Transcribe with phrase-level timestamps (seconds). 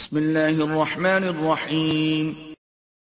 [0.00, 2.52] بسم اللہ الرحمن الرحیم۔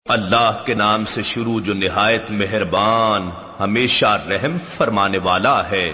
[0.05, 5.93] اللہ کے نام سے شروع جو نہایت مہربان ہمیشہ رحم فرمانے والا ہے۔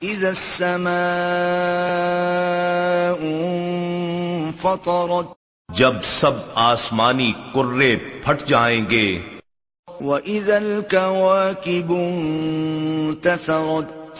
[0.00, 3.24] اذا السماء
[4.60, 5.26] فطرت
[5.74, 9.22] جب سب آسمانی کرے پھٹ جائیں گے۔
[10.00, 14.18] وَإِذَا الْكَوَاكِبُ انتثرت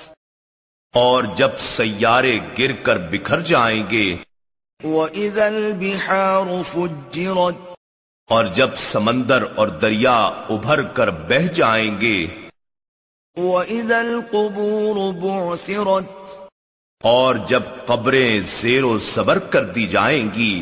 [0.94, 4.16] اور جب سیارے گر کر بکھر جائیں گے۔
[4.80, 7.62] وَإِذَا الْبِحَارُ فُجِّرَتْ
[8.30, 12.26] اور جب سمندر اور دریا ابھر کر بہ جائیں گے
[13.36, 16.36] وَإِذَا الْقُبُورُ بُعْثِرَتْ
[17.04, 20.54] اور جب قبریں زیر و زبر کر دی جائیں گی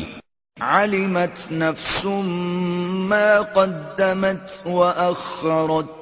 [0.57, 2.05] علمت نفس
[3.09, 5.95] ما قدمت وأخرت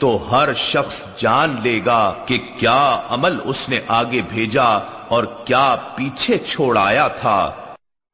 [0.00, 4.68] تو ہر شخص جان لے گا کہ کیا عمل اس نے آگے بھیجا
[5.08, 7.38] اور کیا پیچھے چھوڑ آیا تھا؟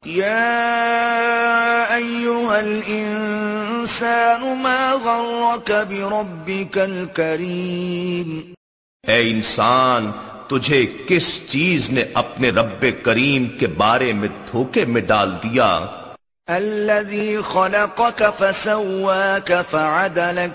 [0.03, 8.55] يا أيها الإنسان ما غرك بربك الكريم
[9.05, 10.11] اے انسان
[10.49, 15.69] تجھے کس چیز نے اپنے رب کریم کے بارے میں دھوکے میں ڈال دیا؟
[16.49, 20.53] الذي خلقك فسواك فعدلك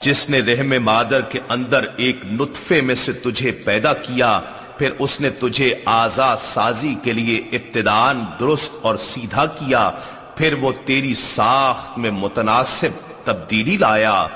[0.00, 4.30] جس نے رحم مادر کے اندر ایک نطفے میں سے تجھے پیدا کیا
[4.78, 9.90] پھر اس نے تجھے آزاد سازی کے لیے ابتدان درست اور سیدھا کیا
[10.36, 12.88] پھر وہ تیری ساخت میں متناسب
[13.24, 14.26] تبدیلی لایا۔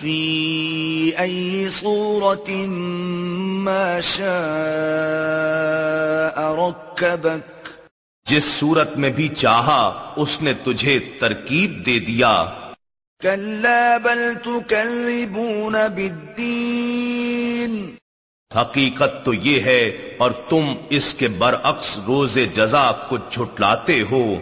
[0.00, 2.50] في أي صورة
[3.64, 7.68] ما شاء ركبك
[8.30, 12.44] جس صورت میں بھی چاہا اس نے تجھے ترکیب دے دیا۔
[13.22, 17.94] كلا بل تكذبون بالدين
[18.56, 24.34] حقیقت تو یہ ہے اور تم اس کے برعکس روز جزا کو جھٹلاتے ہو۔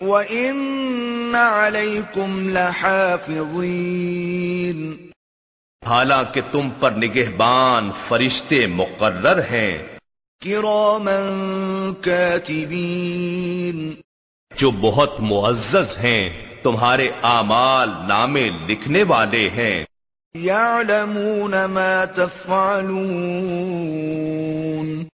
[0.00, 5.06] وَإِنَّ عَلَيْكُمْ لَحَافِظِينَ۔
[5.86, 9.78] حالانکہ تم پر نگہبان فرشتے مقرر ہیں۔
[12.00, 14.00] كَاتِبِينَ
[14.56, 19.84] جو بہت معزز ہیں تمہارے اعمال نامے لکھنے والے ہیں۔
[20.44, 25.04] يَعْلَمُونَ مَا تَفْعَلُونَ۔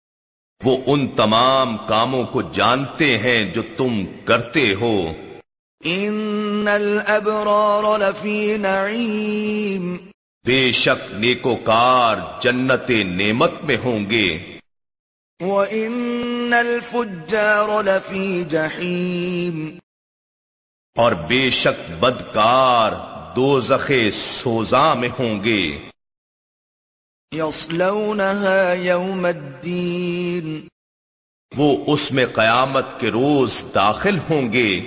[0.64, 5.12] وہ ان تمام کاموں کو جانتے ہیں جو تم کرتے ہو۔
[5.84, 9.96] ان الابرار لفی نعیم
[10.46, 14.56] بے شک نیکوکار جنت نعمت میں ہوں گے۔
[15.40, 19.78] وَإِنَّ الْفُجَّارَ لَفِي جَحِيمٍ۔
[20.96, 25.78] اور بے شک بدکار دو زخے سوزاں میں ہوں گے۔
[27.34, 30.60] يَصْلَوْنَهَا يَوْمَ الدِّينِ
[31.56, 34.80] وہ اس میں قیامت کے روز داخل ہوں گے۔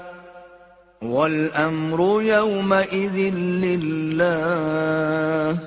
[1.01, 3.17] والأمر يومئذ
[3.63, 5.57] لله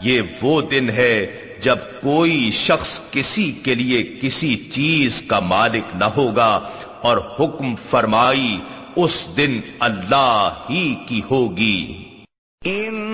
[0.00, 1.26] یہ وہ دن ہے
[1.60, 6.50] جب کوئی شخص کسی کے لیے کسی چیز کا مالک نہ ہوگا
[7.02, 8.58] اور حکم فرمائی
[8.96, 11.78] اس دن اللہ ہی کی ہوگی۔
[12.62, 13.13] إنا